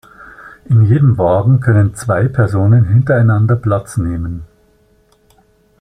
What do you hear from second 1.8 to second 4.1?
zwei Personen hintereinander Platz